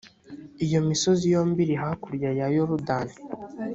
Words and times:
iyo 0.65 0.79
misozi 0.89 1.23
yombi 1.33 1.59
iri 1.65 1.75
hakurya 1.81 2.29
ya 2.39 2.47
yorudani, 2.55 3.15